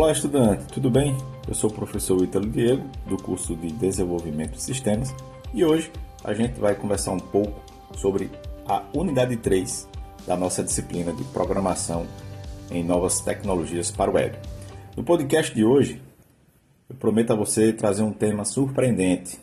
[0.00, 1.14] Olá, estudante, tudo bem?
[1.46, 5.14] Eu sou o professor Ítalo Diego, do curso de Desenvolvimento de Sistemas,
[5.52, 5.92] e hoje
[6.24, 7.60] a gente vai conversar um pouco
[7.98, 8.30] sobre
[8.66, 9.86] a unidade 3
[10.26, 12.06] da nossa disciplina de Programação
[12.70, 14.38] em Novas Tecnologias para o Web.
[14.96, 16.00] No podcast de hoje,
[16.88, 19.38] eu prometo a você trazer um tema surpreendente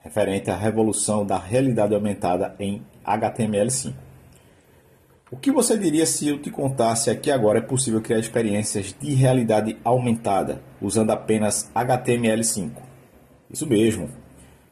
[0.00, 3.94] referente à revolução da realidade aumentada em HTML5.
[5.34, 9.14] O que você diria se eu te contasse aqui agora é possível criar experiências de
[9.14, 12.70] realidade aumentada usando apenas HTML5?
[13.50, 14.10] Isso mesmo.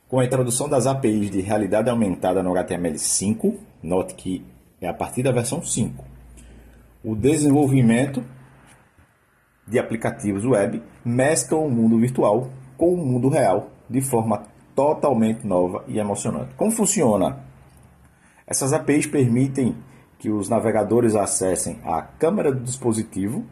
[0.09, 4.47] Com a introdução das APIs de realidade aumentada no HTML5, note que
[4.81, 6.05] é a partir da versão 5,
[7.03, 8.25] o desenvolvimento
[9.67, 14.45] de aplicativos web mescla o mundo virtual com o mundo real de forma
[14.77, 16.55] totalmente nova e emocionante.
[16.55, 17.41] Como funciona?
[18.47, 19.75] Essas APIs permitem
[20.23, 23.45] que os navegadores acessem a câmera do dispositivo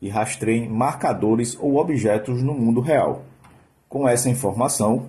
[0.00, 3.22] e rastreiem marcadores ou objetos no mundo real.
[3.88, 5.06] Com essa informação,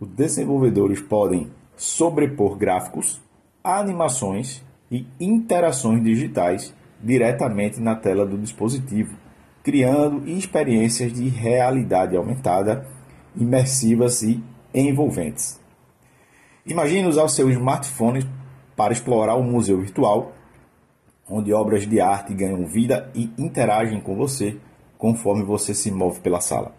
[0.00, 3.20] os desenvolvedores podem sobrepor gráficos,
[3.64, 6.72] animações e interações digitais
[7.02, 9.16] diretamente na tela do dispositivo,
[9.64, 12.86] criando experiências de realidade aumentada,
[13.34, 14.40] imersivas e
[14.72, 15.60] envolventes.
[16.64, 18.24] Imagine usar o seu smartphone
[18.76, 20.32] para explorar o museu virtual,
[21.28, 24.56] onde obras de arte ganham vida e interagem com você
[24.98, 26.72] conforme você se move pela sala.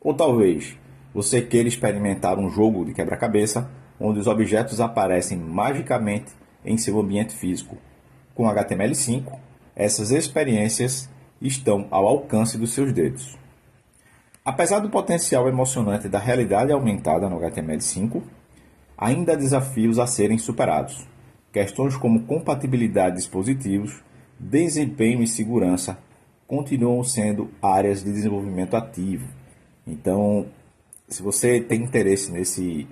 [0.00, 0.76] Ou talvez
[1.14, 6.32] você queira experimentar um jogo de quebra-cabeça onde os objetos aparecem magicamente
[6.64, 7.76] em seu ambiente físico.
[8.34, 9.32] Com HTML5,
[9.74, 11.08] essas experiências
[11.40, 13.36] estão ao alcance dos seus dedos.
[14.44, 18.22] Apesar do potencial emocionante da realidade aumentada no HTML5,
[18.96, 21.06] ainda há desafios a serem superados.
[21.52, 24.02] Questões como compatibilidade de dispositivos,
[24.38, 25.98] desempenho e segurança
[26.46, 29.28] continuam sendo áreas de desenvolvimento ativo.
[29.86, 30.46] Então,
[31.08, 32.86] se você tem interesse nesse,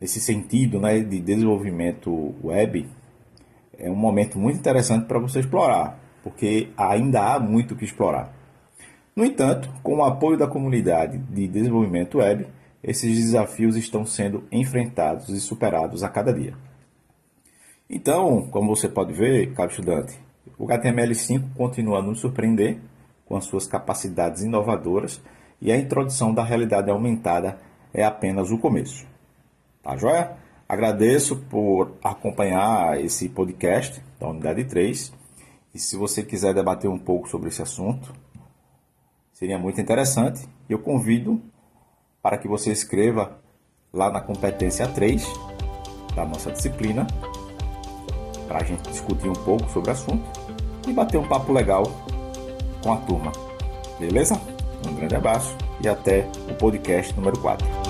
[0.00, 2.86] nesse sentido né, de desenvolvimento web,
[3.78, 8.34] é um momento muito interessante para você explorar, porque ainda há muito que explorar.
[9.16, 12.46] No entanto, com o apoio da comunidade de desenvolvimento web,
[12.82, 16.54] esses desafios estão sendo enfrentados e superados a cada dia.
[17.90, 20.18] Então, como você pode ver, caro estudante,
[20.58, 22.78] o HTML5 continua a nos surpreender
[23.24, 25.22] com as suas capacidades inovadoras
[25.60, 27.58] e a introdução da realidade aumentada
[27.94, 29.06] é apenas o começo.
[29.82, 30.36] Tá joia?
[30.68, 35.12] Agradeço por acompanhar esse podcast da Unidade 3
[35.74, 38.12] e se você quiser debater um pouco sobre esse assunto,
[39.32, 40.46] seria muito interessante.
[40.68, 41.40] Eu convido
[42.20, 43.38] para que você escreva
[43.90, 45.24] lá na competência 3
[46.14, 47.06] da nossa disciplina
[48.48, 50.24] para a gente discutir um pouco sobre o assunto
[50.88, 51.84] e bater um papo legal
[52.82, 53.30] com a turma.
[54.00, 54.40] Beleza?
[54.88, 57.87] Um grande abraço e até o podcast número 4.